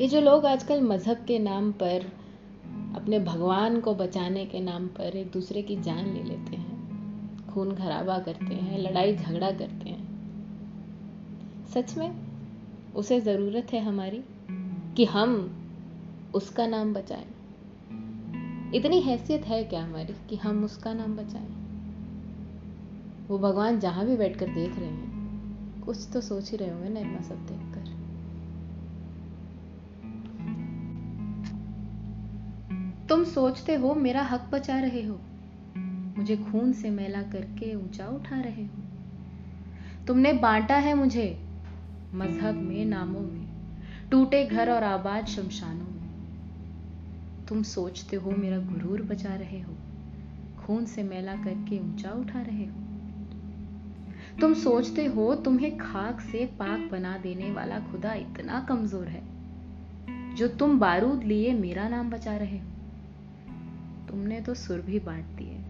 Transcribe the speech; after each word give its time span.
ये 0.00 0.08
जो 0.08 0.20
लोग 0.20 0.46
आजकल 0.46 0.80
मज़हब 0.80 1.16
के 1.16 1.38
नाम 1.38 1.72
पर, 1.72 2.04
अपने 2.96 3.18
भगवान 3.18 3.80
को 3.80 3.94
बचाने 3.94 4.46
के 4.46 4.60
नाम 4.60 4.86
पर 4.86 5.16
एक 5.16 5.30
दूसरे 5.30 5.62
की 5.62 5.76
जान 5.76 6.06
ले 6.06 6.22
लेते 6.22 6.56
हैं, 6.56 6.74
खून 7.46 7.74
खराबा 7.74 8.18
करते 8.18 8.54
हैं, 8.54 8.78
लड़ाई 8.78 9.16
झगड़ा 9.16 9.50
करते 9.50 9.90
हैं। 9.90 10.02
सच 11.66 11.96
में 11.98 12.14
उसे 12.94 13.20
ज़रूरत 13.20 13.72
है 13.72 13.80
हमारी 13.80 14.22
कि 14.96 15.04
हम 15.04 15.56
उसका 16.34 16.66
नाम 16.66 16.94
बचाएँ। 16.94 17.26
इतनी 18.74 19.00
हैसियत 19.00 19.42
है 19.42 19.64
क्या 19.64 19.84
हमारी 19.84 20.14
कि 20.30 20.36
हम 20.36 20.64
उसका 20.64 20.94
नाम 20.94 21.16
बचाएँ? 21.16 21.48
वो 23.28 23.38
भगवान 23.38 23.80
जहाँ 23.80 24.06
भी 24.06 24.16
बैठकर 24.16 24.46
देख 24.46 24.78
रहे 24.78 24.88
हैं, 24.88 25.14
कुछ 25.82 26.08
तो 26.12 26.20
सोच 26.20 26.50
ही 26.50 26.56
रहे 26.56 26.70
होंगे 26.70 26.88
ना 26.88 27.00
इतना 27.00 27.20
सब 27.20 27.46
देखकर। 27.46 27.83
तुम 33.14 33.24
सोचते 33.24 33.74
हो 33.74 33.92
मेरा 33.94 34.22
हक 34.22 34.48
बचा 34.52 34.78
रहे 34.80 35.02
हो। 35.02 35.18
मुझे 36.18 36.36
खून 36.36 36.72
से 36.72 36.90
मैला 36.90 37.20
करके 37.22 37.74
ऊँचा 37.74 38.06
उठा 38.06 38.40
रहे 38.40 38.64
हो। 38.64 40.04
तुमने 40.06 40.32
बांटा 40.32 40.76
है 40.76 40.94
मुझे 40.94 41.26
मज़हब 42.14 42.54
में, 42.54 42.84
नामों 42.84 43.20
में, 43.20 43.46
टूटे 44.10 44.44
घर 44.44 44.70
और 44.70 44.84
आबाद 44.84 45.26
शमशानों 45.26 45.86
में। 45.86 47.46
तुम 47.48 47.62
सोचते 47.62 48.16
हो 48.16 48.30
मेरा 48.30 48.58
गुरूर 48.64 49.02
बचा 49.02 49.34
रहे 49.34 49.60
हो, 49.60 49.76
खून 50.58 50.84
से 50.86 51.02
मैला 51.02 51.36
करके 51.36 51.78
ऊँचा 51.80 52.10
उठा 52.10 52.42
रहे 52.42 52.66
हो। 52.66 54.38
तुम 54.40 54.54
सोचते 54.54 55.06
हो 55.06 55.34
तुम्हें 55.34 55.76
खाक 55.78 56.20
से 56.22 56.46
पाक 56.58 56.90
बना 56.92 57.16
देने 57.18 57.52
वाला 57.52 57.80
खुदा 57.92 58.14
इतना 58.18 58.66
कमज़ोर 58.68 59.06
है, 59.06 59.24
जो 60.36 60.48
तुम 60.48 60.78
बारूद 60.78 61.24
लिए 61.24 61.54
मेरा 61.54 61.88
नाम 61.88 62.10
बचा 62.10 62.36
रहे 62.36 62.58
हो। 62.58 62.72
तुमने 64.14 64.40
तो 64.40 64.54
सुर 64.54 64.80
भी 64.80 64.98
बांट 64.98 65.24
दिए। 65.24 65.60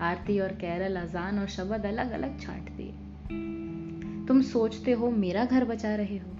आरती 0.00 0.40
और 0.40 0.48
कैरल, 0.48 0.96
अजान 0.96 1.38
और 1.38 1.46
शब्द 1.46 1.86
अलग 1.86 2.10
अलग 2.10 2.40
छांट 2.40 2.70
दिए। 2.70 2.92
तुम 4.26 4.42
सोचते 4.42 4.92
हो 4.92 5.10
मेरा 5.10 5.44
घर 5.44 5.64
बचा 5.64 5.94
रहे 5.94 6.18
हो। 6.18 6.36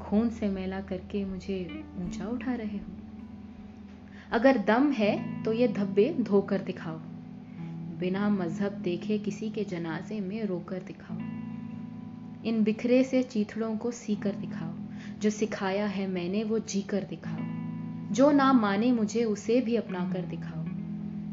खून 0.00 0.28
से 0.28 0.48
मैला 0.48 0.80
करके 0.80 1.24
मुझे 1.24 1.84
ऊँचा 1.98 2.26
उठा 2.26 2.54
रहे 2.54 2.78
हो। 2.78 2.92
अगर 4.30 4.58
दम 4.58 4.92
है 4.92 5.42
तो 5.42 5.52
ये 5.52 5.68
धब्बे 5.68 6.16
धोकर 6.20 6.60
दिखाओ। 6.60 6.98
बिना 7.98 8.28
मज़हब 8.28 8.72
देखे 8.72 9.18
किसी 9.18 9.50
के 9.50 9.64
जनाजे 9.64 10.20
में 10.20 10.44
रोकर 10.44 10.78
दिखाओ। 10.78 11.18
इन 12.44 12.62
बिखरे 12.64 13.04
से 13.04 13.22
चीथड़ों 13.22 13.76
को 13.76 13.90
सीकर 13.90 14.32
दिखाओ। 14.32 14.74
जो 15.20 15.30
सिखाया 15.30 15.86
है 15.86 16.06
मैंने 16.06 16.44
वो 16.44 16.58
जी 16.58 16.82
कर 16.82 17.02
दिखाओ। 17.02 17.55
जो 18.12 18.30
ना 18.30 18.52
माने 18.52 18.92
मुझे, 18.92 19.24
उसे 19.24 19.60
भी 19.60 19.76
अपना 19.76 20.10
कर 20.12 20.22
दिखाओ। 20.22 20.64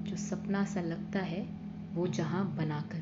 जो 0.03 0.15
सपना 0.15 0.65
सा 0.65 0.81
लगता 0.81 1.19
है, 1.19 1.47
वो 1.93 2.07
जहाँ 2.07 2.55
बना 2.55 2.81
कर 2.81 2.99